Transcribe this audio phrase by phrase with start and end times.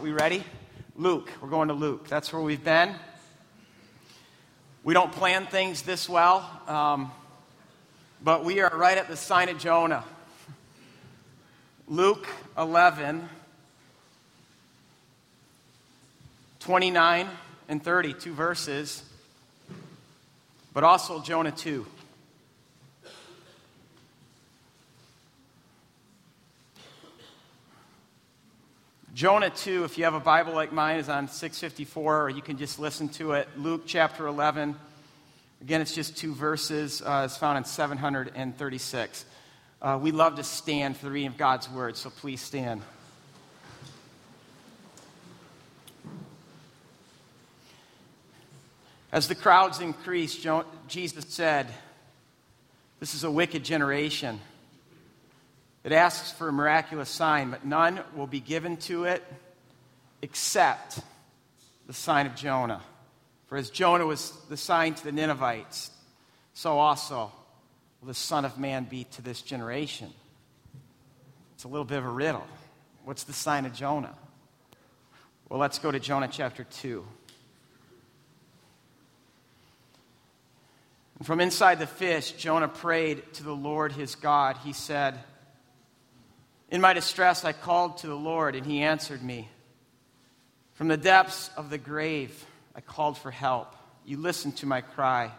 [0.00, 0.42] Are we ready?
[0.96, 1.30] Luke.
[1.42, 2.08] We're going to Luke.
[2.08, 2.94] That's where we've been.
[4.82, 7.12] We don't plan things this well, um,
[8.24, 10.02] but we are right at the sign of Jonah.
[11.86, 12.26] Luke
[12.56, 13.28] 11,
[16.60, 17.28] 29
[17.68, 19.02] and 30, two verses,
[20.72, 21.84] but also Jonah 2.
[29.12, 32.56] Jonah 2, if you have a Bible like mine, is on 654, or you can
[32.56, 33.48] just listen to it.
[33.56, 34.76] Luke chapter 11.
[35.62, 37.02] Again, it's just two verses.
[37.02, 39.24] Uh, it's found in 736.
[39.82, 42.82] Uh, we love to stand for the reading of God's word, so please stand.
[49.10, 50.46] As the crowds increased,
[50.86, 51.66] Jesus said,
[53.00, 54.38] This is a wicked generation.
[55.82, 59.24] It asks for a miraculous sign, but none will be given to it
[60.22, 61.00] except
[61.86, 62.82] the sign of Jonah.
[63.46, 65.90] For as Jonah was the sign to the Ninevites,
[66.52, 67.32] so also
[68.00, 70.12] will the Son of Man be to this generation.
[71.54, 72.46] It's a little bit of a riddle.
[73.04, 74.14] What's the sign of Jonah?
[75.48, 77.04] Well, let's go to Jonah chapter 2.
[81.18, 84.58] And from inside the fish, Jonah prayed to the Lord his God.
[84.58, 85.18] He said,
[86.70, 89.48] in my distress, I called to the Lord, and he answered me.
[90.74, 93.74] From the depths of the grave, I called for help.
[94.04, 95.30] You listened to my cry.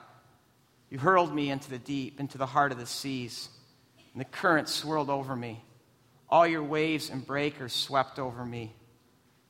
[0.90, 3.50] You hurled me into the deep, into the heart of the seas,
[4.14, 5.64] and the current swirled over me.
[6.30, 8.76] All your waves and breakers swept over me.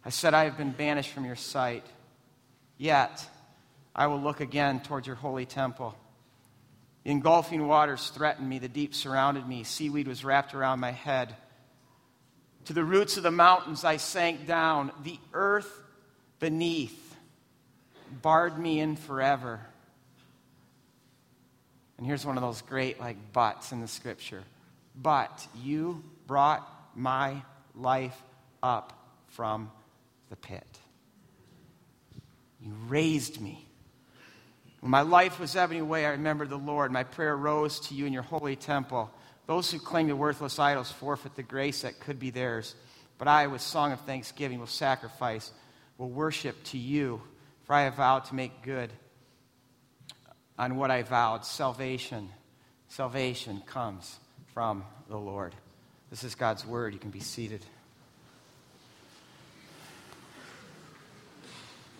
[0.06, 1.86] I said, I have been banished from your sight.
[2.78, 3.28] Yet,
[3.96, 5.96] I will look again towards your holy temple.
[7.04, 11.36] The engulfing waters threatened me, the deep surrounded me, seaweed was wrapped around my head.
[12.66, 14.92] To the roots of the mountains I sank down.
[15.04, 15.72] The earth
[16.40, 17.16] beneath
[18.22, 19.59] barred me in forever.
[21.98, 24.44] And here's one of those great, like, buts in the scripture.
[24.96, 27.41] But you brought my
[27.75, 28.19] life
[28.64, 28.94] up
[29.28, 29.72] from
[30.30, 30.66] the pit.
[32.59, 33.66] You raised me.
[34.81, 36.91] When my life was ebbing away, I remembered the Lord.
[36.91, 39.12] My prayer rose to you in your holy temple.
[39.47, 42.75] Those who cling to worthless idols forfeit the grace that could be theirs.
[43.18, 45.52] But I, with song of thanksgiving, will sacrifice,
[45.97, 47.22] will worship to you,
[47.63, 48.91] for I have vowed to make good
[50.57, 51.46] on what I vowed.
[51.46, 52.29] Salvation,
[52.88, 54.19] salvation comes
[54.53, 55.56] from the Lord.
[56.09, 56.94] This is God's word.
[56.94, 57.66] You can be seated.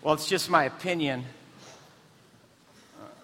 [0.02, 1.24] Well, it's just my opinion.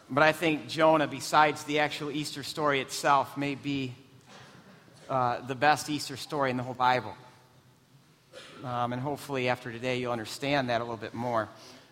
[0.08, 3.94] But I think Jonah, besides the actual Easter story itself, may be
[5.08, 7.14] uh, the best Easter story in the whole Bible.
[8.62, 11.48] Um, and hopefully, after today, you'll understand that a little bit more.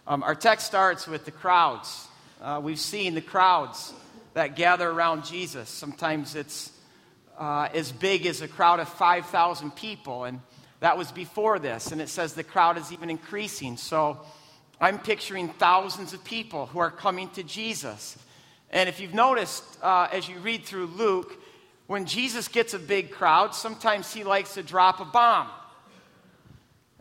[0.06, 2.08] Um, our text starts with the crowds.
[2.42, 3.94] Uh, we've seen the crowds
[4.34, 5.70] that gather around Jesus.
[5.70, 6.72] Sometimes it's
[7.38, 10.40] uh, as big as a crowd of 5,000 people, and
[10.80, 11.92] that was before this.
[11.92, 13.78] And it says the crowd is even increasing.
[13.78, 14.20] So
[14.78, 18.18] I'm picturing thousands of people who are coming to Jesus.
[18.70, 21.40] And if you've noticed, uh, as you read through Luke,
[21.86, 25.48] when Jesus gets a big crowd, sometimes he likes to drop a bomb.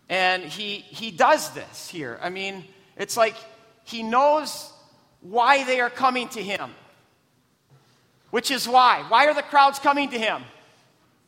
[0.09, 2.19] And he, he does this here.
[2.21, 2.63] I mean,
[2.95, 3.35] it's like
[3.83, 4.71] he knows
[5.21, 6.69] why they are coming to him.
[8.29, 9.03] Which is why.
[9.07, 10.43] Why are the crowds coming to him?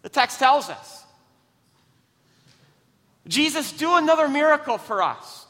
[0.03, 1.03] The text tells us.
[3.27, 5.45] Jesus, do another miracle for us.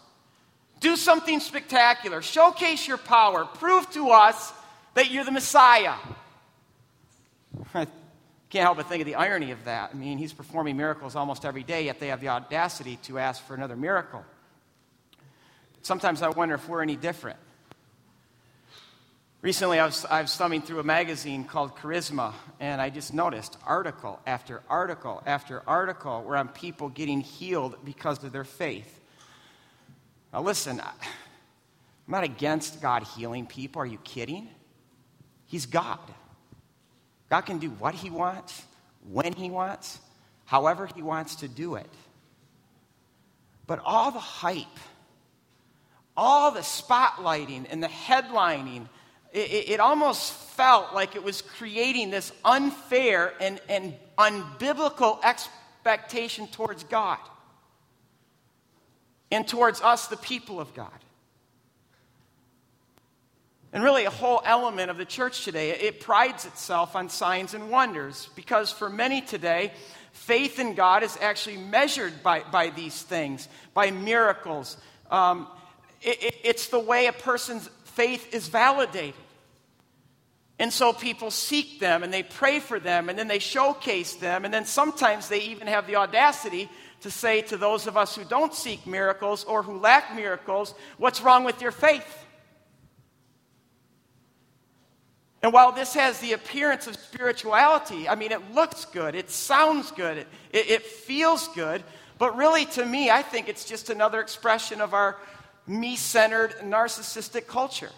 [0.80, 2.22] Do something spectacular.
[2.22, 3.46] Showcase your power.
[3.46, 4.54] Prove to us
[4.94, 5.96] that you're the Messiah.
[8.50, 9.92] Can't help but think of the irony of that.
[9.94, 13.46] I mean, he's performing miracles almost every day, yet they have the audacity to ask
[13.46, 14.24] for another miracle.
[15.82, 17.40] Sometimes I wonder if we're any different.
[19.42, 23.58] Recently, I was, I was thumbing through a magazine called Charisma, and I just noticed
[23.66, 29.00] article after article after article where people getting healed because of their faith.
[30.34, 30.92] Now, listen, I'm
[32.08, 33.82] not against God healing people.
[33.82, 34.50] Are you kidding?
[35.46, 36.00] He's God.
[37.30, 38.64] God can do what He wants,
[39.10, 40.00] when He wants,
[40.46, 41.90] however He wants to do it.
[43.66, 44.66] But all the hype,
[46.16, 48.88] all the spotlighting and the headlining,
[49.34, 56.86] it, it, almost felt like it was creating this unfair and, and unbiblical expectation towards
[56.86, 57.20] God
[59.32, 60.90] and towards us, the people of God
[63.74, 65.72] and really a whole element of the church today.
[65.72, 69.74] It prides itself on signs and wonders because for many today,
[70.14, 74.78] faith in God is actually measured by, by these things, by miracles.
[75.12, 75.48] Um,
[76.02, 79.16] it, it, it's the way a person's faith is validated.
[80.60, 84.44] And so people seek them and they pray for them and then they showcase them.
[84.44, 86.70] And then sometimes they even have the audacity
[87.02, 91.22] to say to those of us who don't seek miracles or who lack miracles, What's
[91.22, 92.26] wrong with your faith?
[95.44, 99.92] And while this has the appearance of spirituality, I mean, it looks good, it sounds
[99.92, 101.84] good, it, it, feels good,
[102.18, 105.18] but really to me, I think it's just another expression of our
[105.68, 107.92] me centered, narcissistic culture.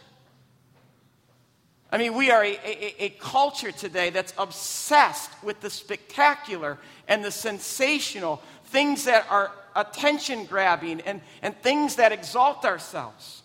[1.91, 6.77] I mean, we are a, a, a, culture today that's obsessed with the spectacular
[7.07, 13.41] and the sensational, things that are attention grabbing and, and things that exalt ourselves.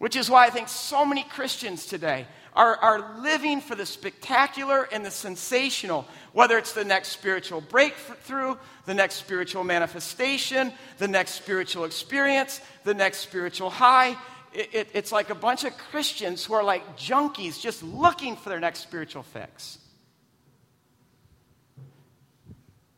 [0.00, 4.88] Which is why I think so many Christians today are, are living for the spectacular
[4.90, 8.56] and the sensational, whether it's the next spiritual breakthrough,
[8.86, 14.16] the next spiritual manifestation, the next spiritual experience, the next spiritual high.
[14.54, 18.48] It, it, it's like a bunch of Christians who are like junkies just looking for
[18.48, 19.76] their next spiritual fix.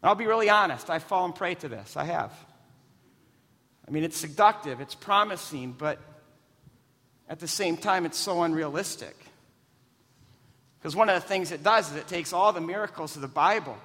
[0.04, 1.96] I'll be really honest, I've fallen prey to this.
[1.96, 2.32] I have.
[3.88, 5.98] I mean, it's seductive, it's promising, but
[7.28, 9.16] at the same time, it's so unrealistic.
[10.78, 13.28] Because one of the things it does is it takes all the miracles of the
[13.28, 13.76] Bible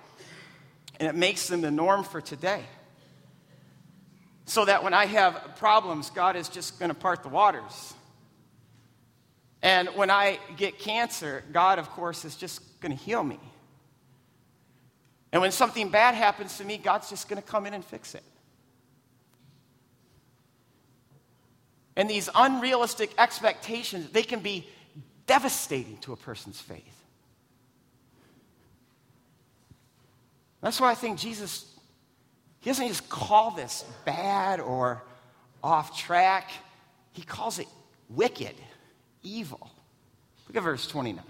[1.00, 2.64] and it makes them the norm for today.
[4.46, 7.94] So that when I have problems, God is just going to part the waters.
[9.62, 13.40] And when I get cancer, God, of course, is just going to heal me.
[15.32, 18.16] And when something bad happens to me, God's just going to come in and fix
[18.16, 18.24] it.
[21.98, 24.68] And these unrealistic expectations, they can be
[25.26, 27.04] devastating to a person's faith.
[30.62, 31.66] That's why I think Jesus,
[32.60, 35.04] he doesn't just call this bad or
[35.64, 36.52] off track,
[37.14, 37.68] he calls it
[38.10, 38.54] wicked,
[39.24, 39.72] evil.
[40.48, 41.24] Look at verse 29.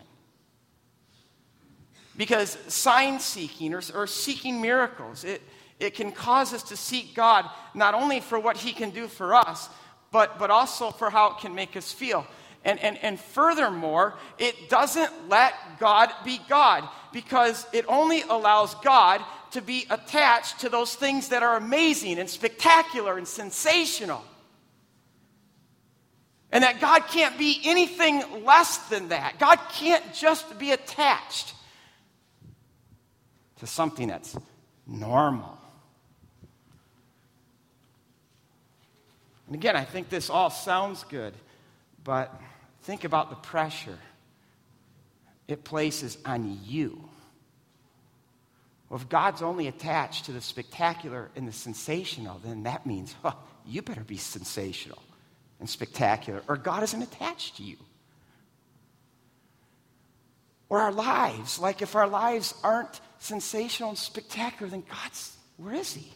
[2.17, 5.41] Because sign seeking or, or seeking miracles, it,
[5.79, 9.33] it can cause us to seek God not only for what he can do for
[9.33, 9.69] us,
[10.11, 12.25] but, but also for how it can make us feel.
[12.63, 19.23] And, and, and furthermore, it doesn't let God be God because it only allows God
[19.51, 24.23] to be attached to those things that are amazing and spectacular and sensational.
[26.51, 29.39] And that God can't be anything less than that.
[29.39, 31.53] God can't just be attached
[33.59, 34.37] to something that's
[34.85, 35.56] normal
[39.47, 41.33] And again, I think this all sounds good,
[42.03, 42.39] but
[42.83, 43.97] think about the pressure
[45.47, 47.09] it places on you.
[48.89, 53.37] Well, if God's only attached to the spectacular and the sensational, then that means oh,
[53.65, 55.01] you better be sensational
[55.59, 57.77] and spectacular, or God isn't attached to you.
[60.69, 65.93] Or our lives, like if our lives aren't sensational and spectacular, then God's, where is
[65.93, 66.11] He?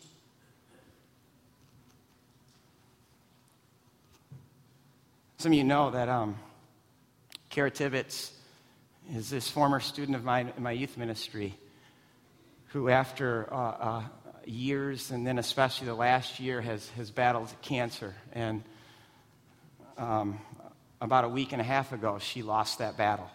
[5.41, 6.35] Some of you know that um,
[7.49, 8.29] Kara Tippetts
[9.11, 11.57] is this former student of mine in my youth ministry
[12.67, 14.03] who, after uh, uh,
[14.45, 18.13] years and then especially the last year, has, has battled cancer.
[18.33, 18.61] And
[19.97, 20.39] um,
[21.01, 23.31] about a week and a half ago, she lost that battle.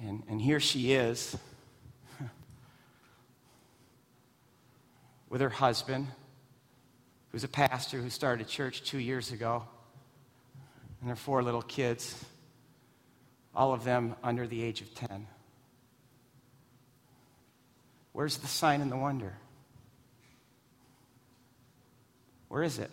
[0.00, 1.36] And, and here she is
[5.28, 6.06] with her husband,
[7.32, 9.64] who's a pastor who started a church two years ago
[11.00, 12.24] and their four little kids,
[13.54, 15.26] all of them under the age of 10.
[18.12, 19.34] Where's the sign and the wonder?
[22.48, 22.90] Where is it?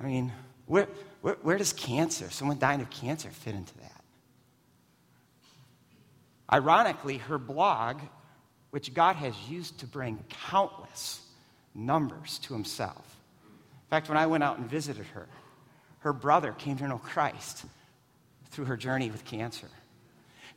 [0.00, 0.32] I mean,
[0.66, 0.88] where,
[1.22, 4.04] where, where, does cancer, someone dying of cancer, fit into that?
[6.52, 8.00] Ironically, her blog,
[8.70, 11.20] which God has used to bring countless
[11.74, 13.13] numbers to himself,
[13.90, 15.26] fact, when I went out and visited her,
[16.00, 17.64] her brother came to know Christ
[18.50, 19.68] through her journey with cancer.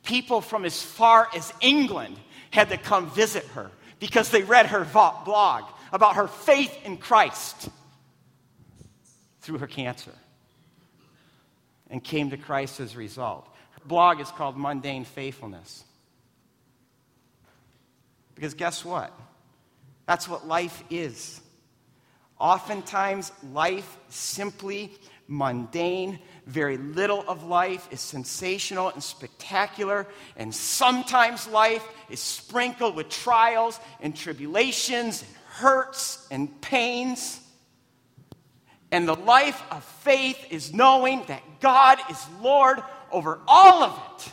[0.04, 2.16] People from as far as England
[2.50, 3.70] had to come visit her
[4.00, 7.68] because they read her blog about her faith in Christ
[9.40, 10.12] through her cancer
[11.90, 13.48] and came to Christ as a result.
[13.72, 15.84] Her blog is called Mundane Faithfulness.
[18.34, 19.12] Because guess what?
[20.06, 21.40] That's what life is.
[22.38, 24.92] Oftentimes, life simply
[25.26, 26.18] mundane.
[26.46, 33.78] Very little of life is sensational and spectacular, and sometimes life is sprinkled with trials
[34.00, 37.40] and tribulations and hurts and pains.
[38.90, 44.32] And the life of faith is knowing that God is Lord over all of it.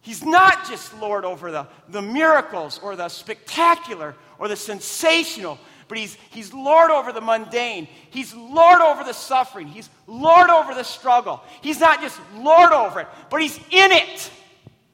[0.00, 5.98] He's not just Lord over the, the miracles or the spectacular or the sensational, but
[5.98, 7.88] he's, he's Lord over the mundane.
[8.10, 9.66] He's Lord over the suffering.
[9.66, 11.42] He's Lord over the struggle.
[11.62, 14.30] He's not just Lord over it, but He's in it.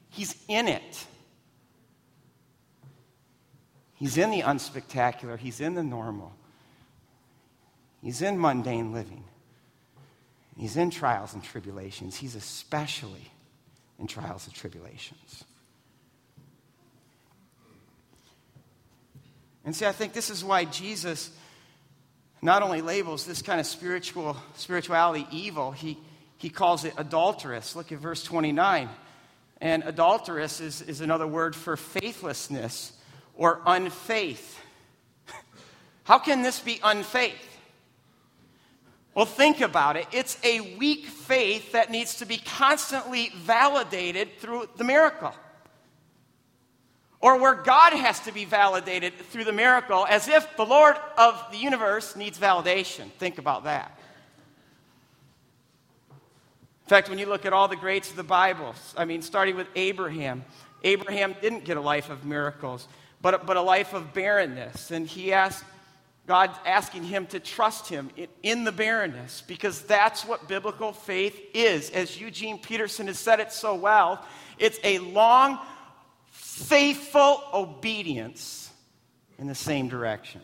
[0.09, 1.05] He's in it.
[3.95, 5.37] He's in the unspectacular.
[5.37, 6.33] He's in the normal.
[8.01, 9.23] He's in mundane living.
[10.57, 12.15] He's in trials and tribulations.
[12.15, 13.31] He's especially
[13.99, 15.43] in trials and tribulations.
[19.65, 21.31] And see, I think this is why Jesus
[22.41, 25.97] not only labels this kind of spiritual spirituality evil, he,
[26.37, 27.75] he calls it adulterous.
[27.75, 28.87] Look at verse 29.
[29.59, 32.93] And adulterous is, is another word for faithlessness
[33.35, 34.59] or unfaith.
[36.03, 37.33] How can this be unfaith?
[39.15, 40.07] Well, think about it.
[40.11, 45.33] It's a weak faith that needs to be constantly validated through the miracle.
[47.21, 51.43] Or where God has to be validated through the miracle, as if the Lord of
[51.51, 53.09] the universe needs validation.
[53.13, 53.97] Think about that.
[56.85, 59.55] In fact, when you look at all the greats of the Bible, I mean, starting
[59.55, 60.45] with Abraham,
[60.83, 62.87] Abraham didn't get a life of miracles,
[63.21, 64.91] but, but a life of barrenness.
[64.91, 65.63] And he asked
[66.27, 68.09] God asking him to trust him
[68.43, 71.89] in the barrenness because that's what biblical faith is.
[71.89, 74.23] As Eugene Peterson has said it so well,
[74.59, 75.59] it's a long,
[76.55, 78.71] faithful obedience
[79.37, 80.39] in the same direction.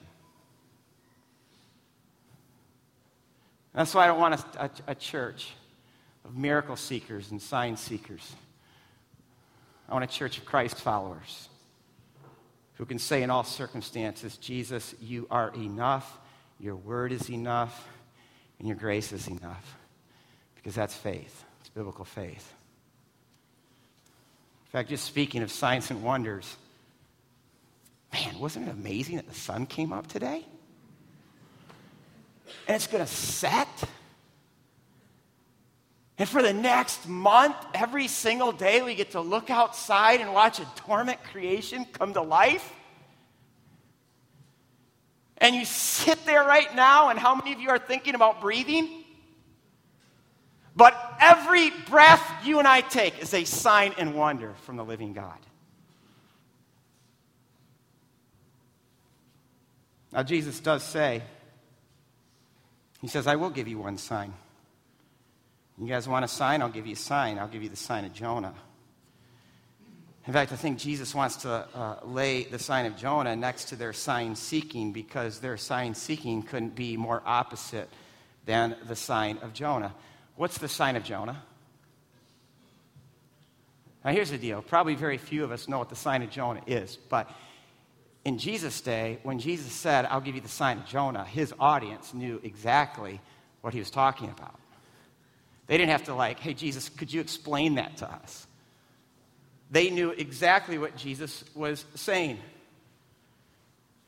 [3.74, 5.52] That's why I don't want a, a, a church
[6.26, 8.36] of miracle seekers and sign seekers.
[9.88, 11.48] I want a church of Christ followers
[12.74, 16.20] who can say in all circumstances, Jesus, you are enough,
[16.60, 17.88] your word is enough,
[18.60, 19.78] and your grace is enough.
[20.56, 22.54] Because that's faith, it's biblical faith.
[24.72, 26.56] In fact, just speaking of signs and wonders,
[28.14, 30.46] man, wasn't it amazing that the sun came up today?
[32.70, 33.68] And it's going to set.
[36.18, 40.62] And for the next month, every single day, we get to look outside and watch
[40.62, 42.74] a dormant creation come to life.
[45.38, 49.01] And you sit there right now, and how many of you are thinking about breathing?
[50.76, 55.14] But every breath you and I take is a sign and wonder from the living
[55.14, 55.38] God.
[60.14, 61.22] Now, Jesus does say,
[63.02, 64.34] He says, I will give you one sign.
[65.78, 66.62] You guys want a sign?
[66.62, 67.40] I'll give you a sign.
[67.40, 68.54] I'll give you the sign of Jonah.
[70.28, 73.76] In fact, I think Jesus wants to uh, lay the sign of Jonah next to
[73.76, 77.90] their sign seeking because their sign seeking couldn't be more opposite
[78.46, 79.96] than the sign of Jonah.
[80.36, 81.44] What's the sign of Jonah?
[84.04, 84.62] Now, here's the deal.
[84.62, 87.30] Probably very few of us know what the sign of Jonah is, but
[88.24, 92.14] in Jesus' day, when Jesus said, I'll give you the sign of Jonah, his audience
[92.14, 93.20] knew exactly
[93.62, 94.60] what he was talking about.
[95.68, 98.46] They didn't have to, like, hey, Jesus, could you explain that to us?
[99.72, 102.40] They knew exactly what Jesus was saying.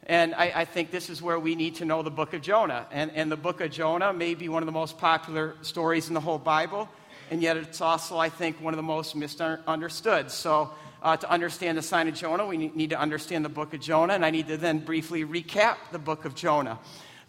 [0.05, 2.85] And I, I, think this is where we need to know the book of Jonah.
[2.91, 6.13] And, and the book of Jonah may be one of the most popular stories in
[6.13, 6.89] the whole Bible,
[7.31, 10.29] and yet it's also, I think, one of the most misunderstood.
[10.29, 13.81] So, uh, to understand the sign of Jonah, we need to understand the book of
[13.81, 16.79] Jonah, and I need to then briefly recap the book of Jonah.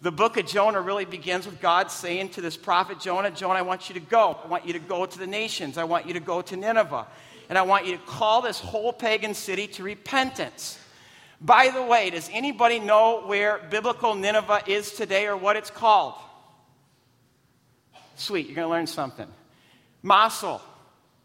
[0.01, 3.63] The book of Jonah really begins with God saying to this prophet Jonah, Jonah, I
[3.63, 4.37] want you to go.
[4.43, 5.77] I want you to go to the nations.
[5.77, 7.07] I want you to go to Nineveh.
[7.49, 10.79] And I want you to call this whole pagan city to repentance.
[11.41, 16.15] By the way, does anybody know where biblical Nineveh is today or what it's called?
[18.15, 19.27] Sweet, you're going to learn something.
[20.01, 20.61] Mosul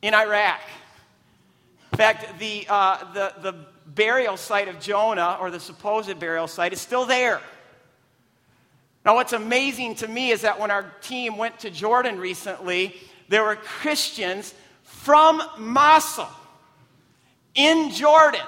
[0.02, 0.60] in Iraq.
[1.92, 3.54] In fact, the, uh, the, the
[3.86, 7.40] burial site of Jonah, or the supposed burial site, is still there.
[9.04, 12.96] Now, what's amazing to me is that when our team went to Jordan recently,
[13.28, 16.28] there were Christians from Mosul
[17.54, 18.40] in Jordan.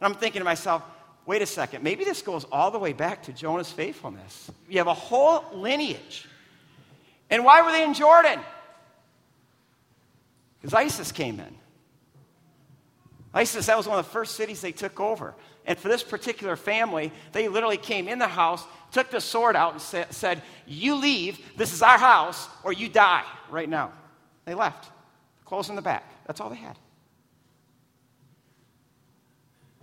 [0.00, 0.82] And I'm thinking to myself,
[1.24, 4.50] wait a second, maybe this goes all the way back to Jonah's faithfulness.
[4.68, 6.28] You have a whole lineage.
[7.30, 8.38] And why were they in Jordan?
[10.60, 11.54] Because ISIS came in.
[13.34, 15.34] ISIS, that was one of the first cities they took over.
[15.66, 19.72] And for this particular family, they literally came in the house, took the sword out,
[19.72, 23.92] and sa- said, You leave, this is our house, or you die right now.
[24.44, 24.90] They left,
[25.44, 26.04] Clothes in the back.
[26.26, 26.78] That's all they had.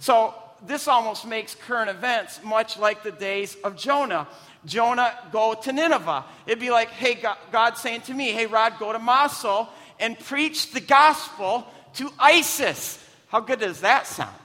[0.03, 0.35] So,
[0.67, 4.27] this almost makes current events much like the days of Jonah.
[4.65, 6.25] Jonah, go to Nineveh.
[6.45, 9.69] It'd be like, hey, God, saying to me, hey, Rod, go to Mosul
[10.01, 13.01] and preach the gospel to ISIS.
[13.29, 14.35] How good does that sound?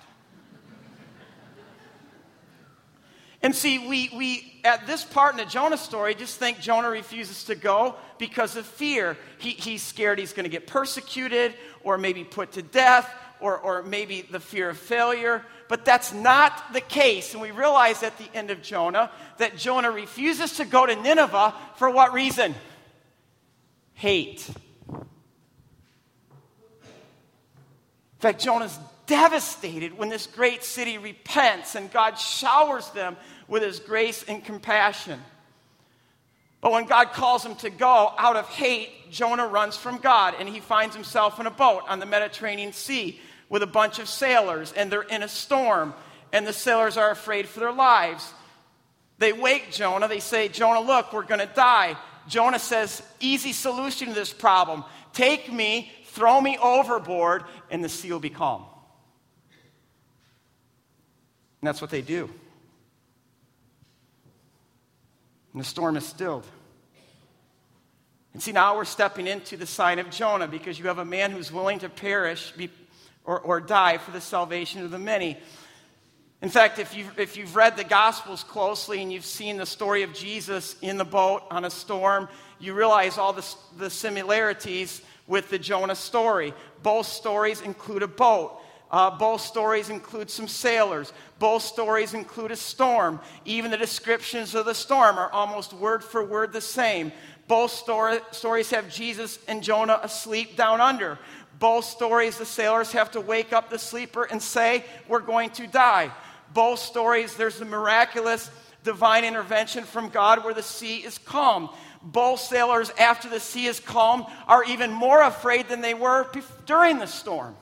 [3.42, 7.42] And see, we, we, at this part in the Jonah story, just think Jonah refuses
[7.44, 9.16] to go because of fear.
[9.38, 13.82] He, he's scared he's going to get persecuted or maybe put to death or, or
[13.82, 15.44] maybe the fear of failure.
[15.68, 17.32] But that's not the case.
[17.32, 21.54] And we realize at the end of Jonah that Jonah refuses to go to Nineveh
[21.76, 22.54] for what reason?
[23.94, 24.48] Hate.
[24.88, 25.04] In
[28.18, 33.16] fact, Jonah's devastated when this great city repents and God showers them
[33.48, 35.20] with his grace and compassion.
[36.60, 40.48] But when God calls him to go out of hate, Jonah runs from God and
[40.48, 44.72] he finds himself in a boat on the Mediterranean Sea with a bunch of sailors
[44.72, 45.94] and they're in a storm
[46.32, 48.32] and the sailors are afraid for their lives.
[49.18, 50.08] They wake Jonah.
[50.08, 51.96] They say, Jonah, look, we're going to die.
[52.28, 54.84] Jonah says, easy solution to this problem.
[55.12, 58.64] Take me throw me overboard, and the sea will be calm.
[61.60, 62.28] And that's what they do.
[65.52, 66.46] And the storm is stilled.
[68.32, 71.30] And see, now we're stepping into the sign of Jonah because you have a man
[71.30, 72.68] who's willing to perish be,
[73.28, 75.36] or, or die for the salvation of the many.
[76.40, 80.02] In fact, if you've, if you've read the Gospels closely and you've seen the story
[80.02, 82.26] of Jesus in the boat on a storm,
[82.58, 86.54] you realize all the, the similarities with the Jonah story.
[86.82, 88.62] Both stories include a boat.
[88.90, 91.12] Uh, both stories include some sailors.
[91.38, 93.20] Both stories include a storm.
[93.44, 97.12] Even the descriptions of the storm are almost word for word the same.
[97.46, 101.18] Both story, stories have Jesus and Jonah asleep down under.
[101.58, 105.66] Both stories, the sailors have to wake up the sleeper and say, We're going to
[105.66, 106.12] die.
[106.54, 108.50] Both stories, there's a miraculous
[108.84, 111.70] divine intervention from God where the sea is calm
[112.02, 116.26] both sailors, after the sea is calm, are even more afraid than they were
[116.66, 117.56] during the storm.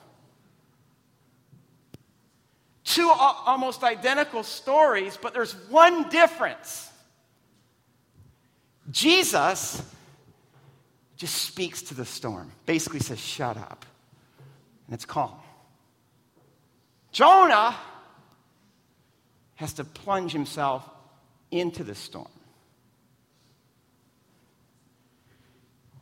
[2.83, 6.89] Two almost identical stories, but there's one difference.
[8.89, 9.81] Jesus
[11.17, 13.85] just speaks to the storm, basically says, Shut up.
[14.87, 15.35] And it's calm.
[17.11, 17.75] Jonah
[19.55, 20.87] has to plunge himself
[21.51, 22.27] into the storm.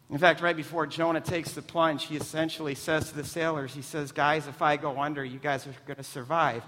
[0.10, 3.82] In fact, right before Jonah takes the plunge, he essentially says to the sailors, he
[3.82, 6.64] says, Guys, if I go under, you guys are going to survive.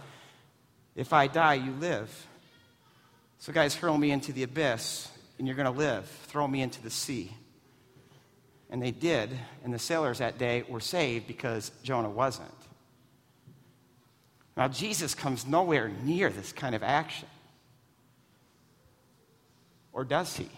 [0.96, 2.28] If I die, you live.
[3.38, 6.08] So, guys, hurl me into the abyss, and you're going to live.
[6.28, 7.32] Throw me into the sea.
[8.70, 9.30] And they did,
[9.64, 12.52] and the sailors that day were saved because Jonah wasn't.
[14.58, 17.28] Now, Jesus comes nowhere near this kind of action.
[19.94, 20.50] Or does he?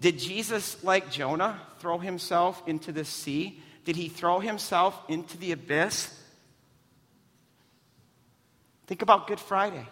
[0.00, 3.60] Did Jesus, like Jonah, throw himself into the sea?
[3.84, 6.14] Did he throw himself into the abyss?
[8.86, 9.86] Think about Good Friday.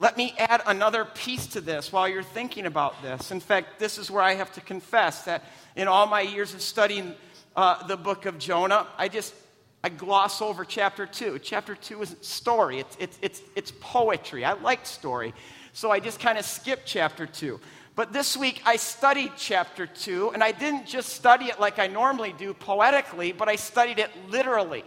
[0.00, 3.30] Let me add another piece to this while you're thinking about this.
[3.30, 5.44] In fact, this is where I have to confess that
[5.76, 7.14] in all my years of studying
[7.54, 9.34] uh, the book of Jonah, I just
[9.84, 11.38] I gloss over chapter two.
[11.38, 12.80] Chapter two is story.
[12.80, 14.44] It's, it's, it's, it's poetry.
[14.44, 15.32] I like story.
[15.72, 17.60] So I just kind of skip chapter two.
[17.96, 21.86] But this week I studied chapter 2, and I didn't just study it like I
[21.86, 24.84] normally do poetically, but I studied it literally.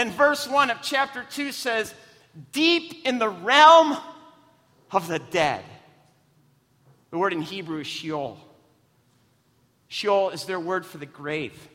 [0.00, 1.92] And verse 1 of chapter 2 says,
[2.52, 3.98] Deep in the realm
[4.90, 5.62] of the dead.
[7.10, 8.38] The word in Hebrew is Sheol.
[9.88, 11.68] Sheol is their word for the grave.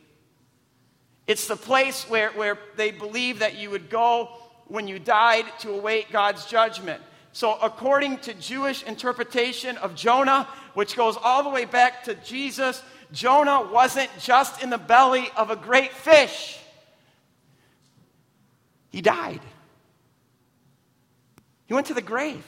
[1.28, 4.30] It's the place where, where they believe that you would go
[4.66, 7.00] when you died to await God's judgment.
[7.30, 12.82] So, according to Jewish interpretation of Jonah, which goes all the way back to Jesus,
[13.12, 16.58] Jonah wasn't just in the belly of a great fish,
[18.96, 19.42] he died.
[21.66, 22.42] He went to the grave.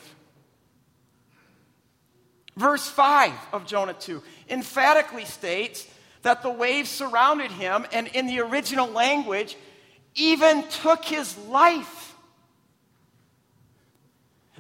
[2.57, 5.87] Verse 5 of Jonah 2 emphatically states
[6.23, 9.59] that the waves surrounded him, and in the original language,
[10.15, 12.17] even took his life.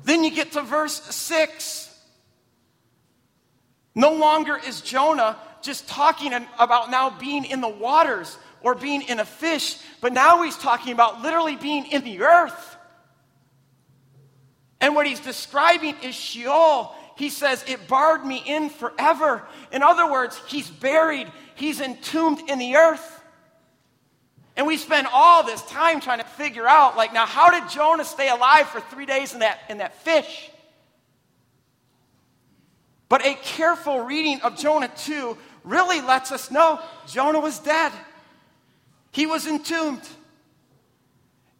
[0.04, 1.98] Then you get to verse 6.
[3.94, 9.20] No longer is Jonah just talking about now being in the waters or being in
[9.20, 12.76] a fish, but now he's talking about literally being in the earth.
[14.80, 16.94] And what he's describing is Sheol.
[17.16, 19.42] He says, It barred me in forever.
[19.72, 23.14] In other words, he's buried, he's entombed in the earth.
[24.56, 28.04] And we spend all this time trying to figure out, like, now, how did Jonah
[28.04, 30.50] stay alive for three days in that, in that fish?
[33.08, 37.92] But a careful reading of Jonah 2 really lets us know Jonah was dead.
[39.18, 40.08] He was entombed.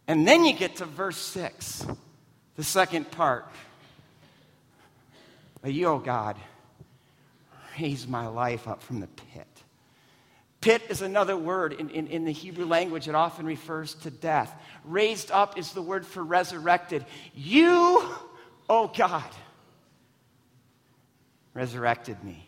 [0.07, 1.85] And then you get to verse 6,
[2.55, 3.49] the second part.
[5.61, 6.37] But you, oh God,
[7.77, 9.45] raise my life up from the pit.
[10.61, 13.09] Pit is another word in, in, in, the Hebrew language.
[13.09, 14.53] It often refers to death.
[14.85, 17.05] Raised up is the word for resurrected.
[17.35, 18.05] You,
[18.69, 19.29] oh God,
[21.53, 22.47] resurrected me.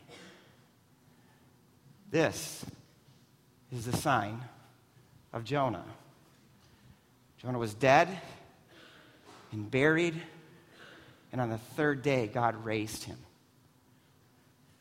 [2.12, 2.65] This
[3.74, 4.41] is the sign
[5.34, 5.86] of Jonah.
[7.38, 8.08] Jonah was dead
[9.52, 10.22] and buried,
[11.32, 13.17] and on the third day, God raised him.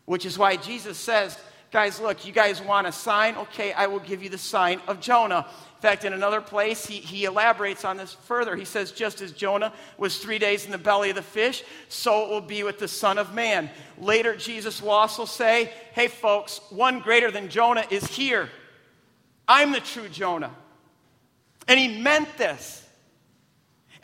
[0.04, 1.38] Which is why Jesus says,
[1.70, 3.36] guys, look, you guys want a sign?
[3.36, 5.46] Okay, I will give you the sign of Jonah.
[5.76, 8.54] In fact, in another place, he, he elaborates on this further.
[8.54, 12.24] He says, Just as Jonah was three days in the belly of the fish, so
[12.24, 13.70] it will be with the Son of Man.
[13.98, 18.50] Later, Jesus will also say, Hey, folks, one greater than Jonah is here.
[19.50, 20.54] I'm the true Jonah.
[21.66, 22.86] And he meant this.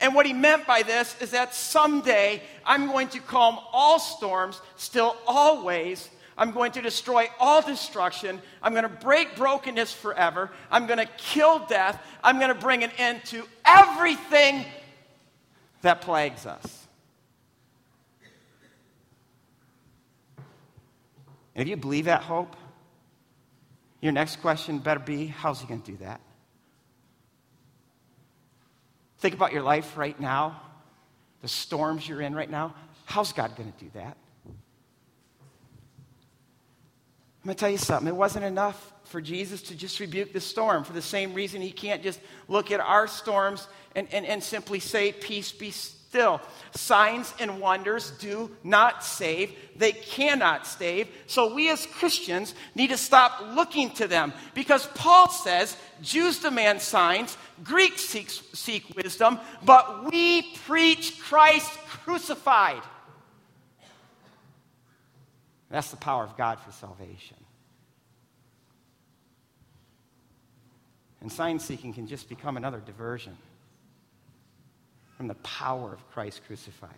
[0.00, 4.61] And what he meant by this is that someday I'm going to calm all storms,
[4.76, 8.40] still always I'm going to destroy all destruction.
[8.62, 10.50] I'm going to break brokenness forever.
[10.70, 12.00] I'm going to kill death.
[12.22, 14.66] I'm going to bring an end to everything
[15.80, 16.87] that plagues us.
[21.54, 22.54] And if you believe that hope,
[24.06, 26.20] your next question better be how's he going to do that?
[29.18, 30.60] Think about your life right now,
[31.42, 32.76] the storms you're in right now.
[33.04, 34.16] How's God going to do that?
[34.46, 34.54] I'm
[37.44, 38.06] going to tell you something.
[38.06, 41.72] It wasn't enough for Jesus to just rebuke the storm for the same reason he
[41.72, 43.66] can't just look at our storms
[43.96, 45.72] and, and, and simply say, Peace be
[46.08, 46.40] still.
[46.74, 51.08] Signs and wonders do not save, they cannot save.
[51.26, 56.80] So we as Christians need to stop looking to them because Paul says Jews demand
[56.80, 61.70] signs, Greeks seek, seek wisdom, but we preach Christ
[62.04, 62.82] crucified.
[65.70, 67.36] That's the power of God for salvation.
[71.20, 73.36] And sign seeking can just become another diversion
[75.16, 76.90] from the power of Christ crucified.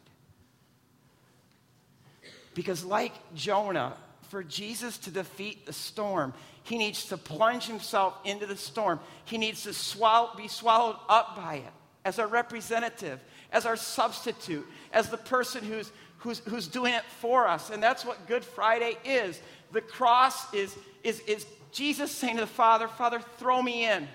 [2.55, 3.95] Because, like Jonah,
[4.31, 9.01] for Jesus to defeat the storm, he needs to plunge himself into the storm.
[9.25, 11.73] He needs to swallow, be swallowed up by it
[12.05, 13.21] as our representative,
[13.53, 17.71] as our substitute, as the person who's, who's, who's doing it for us.
[17.71, 19.41] And that's what Good Friday is.
[19.73, 24.09] The cross is, is, is Jesus saying to the Father, Father, throw me in.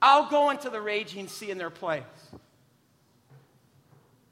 [0.00, 2.02] I'll go into the raging sea in their place.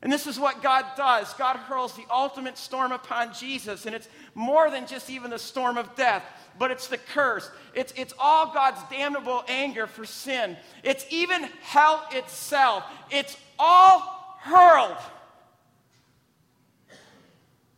[0.04, 1.32] And this is what God does.
[1.34, 3.86] God hurls the ultimate storm upon Jesus.
[3.86, 6.22] And it's more than just even the storm of death,
[6.58, 7.50] but it's the curse.
[7.74, 10.58] It's, it's all God's damnable anger for sin.
[10.82, 12.84] It's even hell itself.
[13.10, 14.98] It's all hurled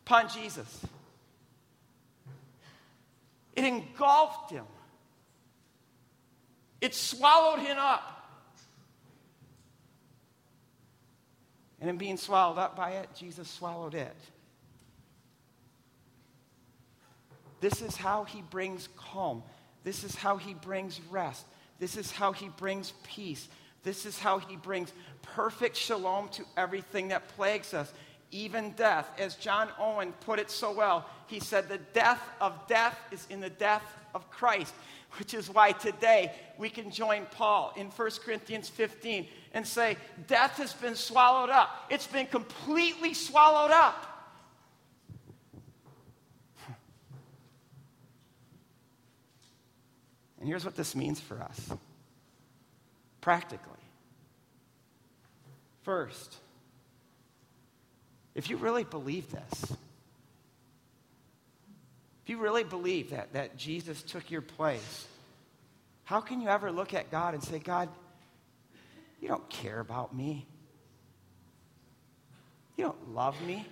[0.05, 0.85] upon Jesus.
[3.55, 4.65] It engulfed him,
[6.81, 8.16] it swallowed him up.
[11.79, 14.15] And in being swallowed up by it, Jesus swallowed it.
[17.59, 19.43] This is how he brings calm.
[19.83, 21.45] This is how he brings rest.
[21.79, 23.47] This is how he brings peace.
[23.83, 27.91] This is how he brings perfect shalom to everything that plagues us
[28.31, 29.09] even death.
[29.17, 33.39] As John Owen put it so well, he said, The death of death is in
[33.39, 34.73] the death of Christ,
[35.19, 40.57] which is why today we can join Paul in 1 Corinthians 15 and say, Death
[40.57, 41.85] has been swallowed up.
[41.89, 44.03] It's been completely swallowed up.
[50.39, 51.71] And here's what this means for us
[53.21, 53.73] practically.
[55.81, 56.37] First,
[58.35, 59.73] if you really believe this,
[62.27, 65.07] if you really believe that, that Jesus took your place,
[66.03, 67.87] how can you ever look at God and say, God,
[69.21, 70.45] you don't care about me?
[72.75, 73.65] You don't love me?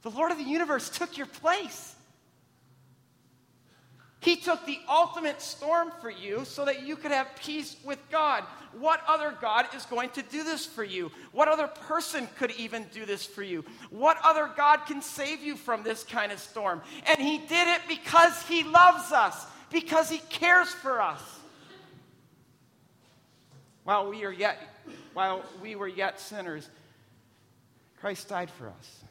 [0.00, 1.93] The Lord of the universe took your place.
[4.24, 8.42] He took the ultimate storm for you so that you could have peace with God.
[8.72, 11.12] What other God is going to do this for you?
[11.32, 13.66] What other person could even do this for you?
[13.90, 16.80] What other God can save you from this kind of storm?
[17.06, 21.20] And He did it because He loves us, because He cares for us.
[23.82, 24.58] While we are yet,
[25.12, 26.66] while we were yet sinners,
[28.00, 29.03] Christ died for us.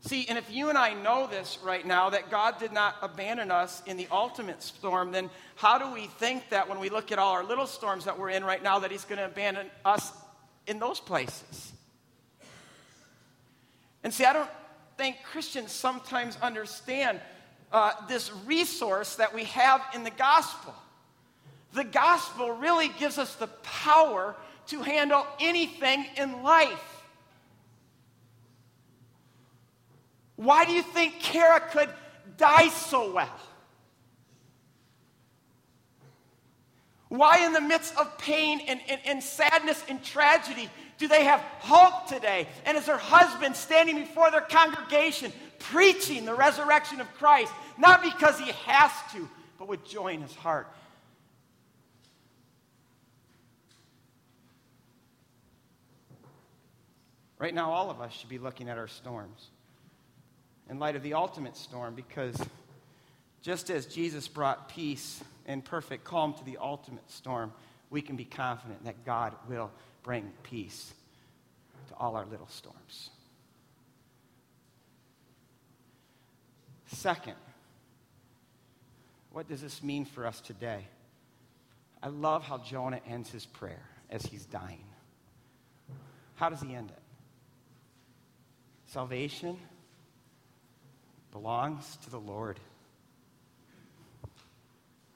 [0.00, 3.50] See, and if you and I know this right now, that God did not abandon
[3.50, 7.18] us in the ultimate storm, then how do we think that when we look at
[7.18, 10.12] all our little storms that we're in right now, that He's going to abandon us
[10.68, 11.72] in those places?
[14.04, 14.50] And see, I don't
[14.96, 17.20] think Christians sometimes understand
[17.72, 20.74] uh, this resource that we have in the gospel.
[21.72, 24.36] The gospel really gives us the power
[24.68, 26.97] to handle anything in life.
[30.38, 31.88] Why do you think Kara could
[32.36, 33.40] die so well?
[37.08, 41.40] Why, in the midst of pain and, and, and, sadness and tragedy, do they have
[41.58, 42.46] hope today?
[42.66, 47.52] And is her husband standing before their congregation preaching the resurrection of Christ?
[47.76, 50.68] Not because he has to, but with joy in his heart.
[57.40, 59.48] Right now, all of us should be looking at our storms
[60.68, 62.36] in light of the ultimate storm because
[63.42, 67.52] just as Jesus brought peace and perfect calm to the ultimate storm,
[67.90, 69.70] we can be confident that God will
[70.02, 70.92] bring peace
[71.88, 73.10] to all our little storms.
[76.86, 77.34] Second,
[79.32, 80.86] what does this mean for us today?
[82.02, 84.84] I love how Jonah ends his prayer as he's dying.
[86.36, 87.02] How does he end it?
[88.86, 89.58] Salvation
[91.32, 92.58] belongs to the Lord.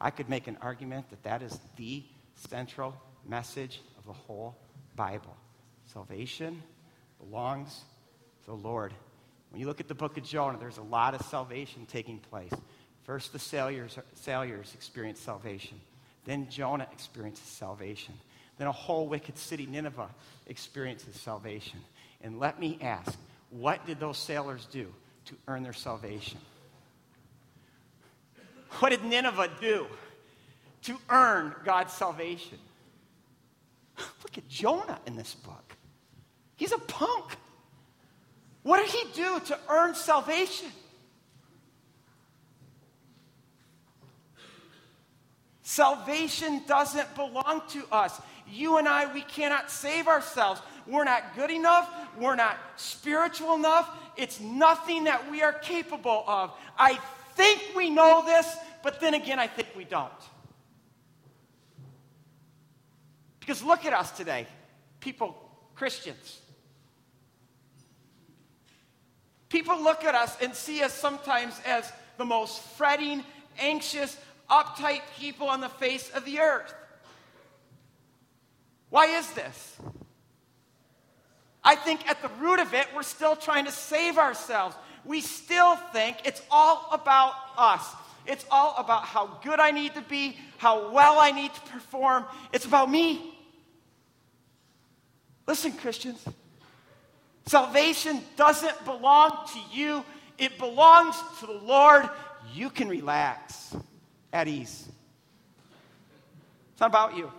[0.00, 2.02] I could make an argument that that is the
[2.34, 2.94] central
[3.26, 4.56] message of the whole
[4.96, 5.36] Bible.
[5.92, 6.62] Salvation
[7.18, 7.82] belongs
[8.44, 8.92] to the Lord.
[9.50, 12.52] When you look at the book of Jonah, there's a lot of salvation taking place.
[13.04, 15.80] First, the sailors, sailors experience salvation.
[16.24, 18.14] Then Jonah experiences salvation.
[18.58, 20.08] Then a whole wicked city, Nineveh,
[20.46, 21.80] experiences salvation.
[22.22, 23.18] And let me ask,
[23.50, 24.92] what did those sailors do?
[25.26, 26.38] To earn their salvation.
[28.78, 29.86] What did Nineveh do
[30.82, 32.58] to earn God's salvation?
[33.98, 35.76] Look at Jonah in this book.
[36.56, 37.36] He's a punk.
[38.62, 40.68] What did he do to earn salvation?
[45.62, 48.20] Salvation doesn't belong to us.
[48.46, 50.60] You and I, we cannot save ourselves.
[50.86, 51.88] We're not good enough.
[52.18, 53.88] We're not spiritual enough.
[54.16, 56.52] It's nothing that we are capable of.
[56.78, 56.98] I
[57.34, 60.12] think we know this, but then again, I think we don't.
[63.40, 64.46] Because look at us today,
[65.00, 65.36] people,
[65.74, 66.40] Christians.
[69.48, 73.24] People look at us and see us sometimes as the most fretting,
[73.58, 74.16] anxious,
[74.48, 76.72] uptight people on the face of the earth.
[78.90, 79.76] Why is this?
[81.64, 84.76] I think at the root of it, we're still trying to save ourselves.
[85.04, 87.86] We still think it's all about us.
[88.26, 92.24] It's all about how good I need to be, how well I need to perform.
[92.52, 93.34] It's about me.
[95.46, 96.24] Listen, Christians,
[97.46, 100.04] salvation doesn't belong to you,
[100.38, 102.08] it belongs to the Lord.
[102.54, 103.74] You can relax
[104.32, 104.88] at ease.
[106.72, 107.30] It's not about you.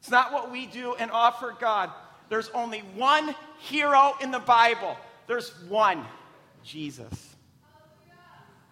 [0.00, 1.90] It's not what we do and offer God.
[2.28, 4.96] There's only one hero in the Bible.
[5.26, 6.04] There's one
[6.64, 7.34] Jesus.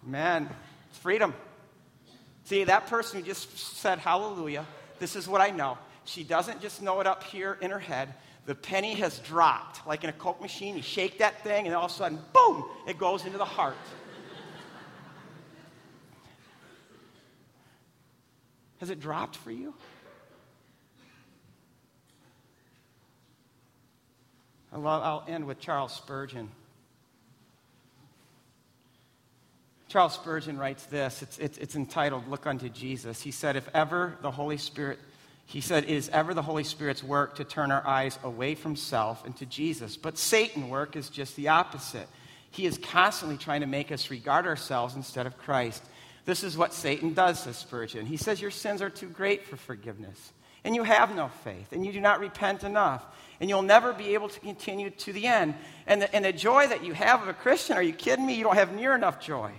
[0.03, 0.49] Man,
[0.89, 1.33] it's freedom.
[2.43, 4.65] See, that person who just said hallelujah,
[4.99, 5.77] this is what I know.
[6.03, 8.13] She doesn't just know it up here in her head.
[8.45, 10.75] The penny has dropped, like in a Coke machine.
[10.75, 13.75] You shake that thing, and all of a sudden, boom, it goes into the heart.
[18.79, 19.73] Has it dropped for you?
[24.64, 26.49] I love, I'll end with Charles Spurgeon.
[29.87, 31.21] Charles Spurgeon writes this.
[31.21, 33.21] It's, it's, it's entitled Look Unto Jesus.
[33.21, 34.99] He said, If ever the Holy Spirit,
[35.45, 38.75] he said, it is ever the Holy Spirit's work to turn our eyes away from
[38.75, 39.95] self and to Jesus.
[39.95, 42.07] But Satan's work is just the opposite.
[42.49, 45.83] He is constantly trying to make us regard ourselves instead of Christ.
[46.25, 48.07] This is what Satan does, says Spurgeon.
[48.07, 50.33] He says, Your sins are too great for forgiveness.
[50.65, 53.05] And you have no faith, and you do not repent enough,
[53.39, 55.53] and you'll never be able to continue to the end.
[55.85, 58.33] And the, and the joy that you have of a Christian, are you kidding me?
[58.33, 59.51] You don't have near enough joy.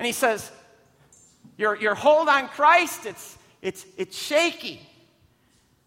[0.00, 0.50] And he says,
[1.56, 4.80] Your, your hold on Christ, it's, it's, it's shaky.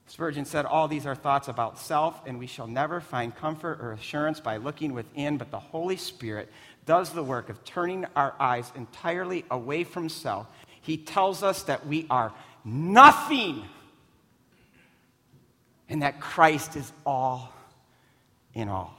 [0.08, 3.92] Spurgeon said, All these are thoughts about self, and we shall never find comfort or
[3.92, 6.50] assurance by looking within, but the Holy Spirit
[6.86, 10.48] does the work of turning our eyes entirely away from self.
[10.80, 12.32] He tells us that we are
[12.64, 13.66] nothing
[15.90, 17.52] and that Christ is all
[18.54, 18.96] in all.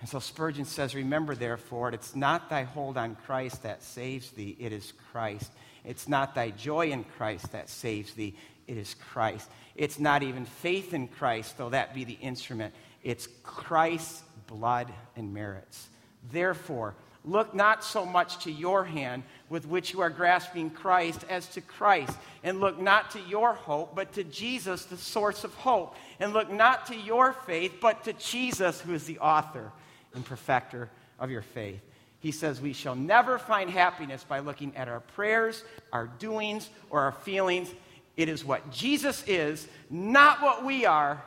[0.00, 4.56] And so Spurgeon says, Remember, therefore, it's not thy hold on Christ that saves thee,
[4.58, 5.50] it is Christ.
[5.84, 9.50] It's not thy joy in Christ that saves thee, it is Christ.
[9.74, 12.74] It's not even faith in Christ, though that be the instrument.
[13.02, 15.88] It's Christ's blood and merits.
[16.30, 21.46] Therefore, Look not so much to your hand with which you are grasping Christ as
[21.48, 22.16] to Christ.
[22.42, 25.96] And look not to your hope, but to Jesus, the source of hope.
[26.20, 29.70] And look not to your faith, but to Jesus, who is the author
[30.14, 31.80] and perfecter of your faith.
[32.20, 37.00] He says we shall never find happiness by looking at our prayers, our doings, or
[37.00, 37.72] our feelings.
[38.16, 41.22] It is what Jesus is, not what we are,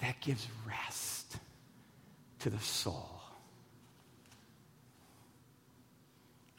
[0.00, 1.36] that gives rest
[2.40, 3.13] to the soul.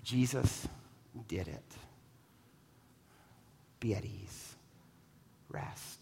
[0.05, 0.67] Jesus
[1.27, 1.63] did it.
[3.79, 4.53] Be at ease.
[5.49, 5.94] Rest.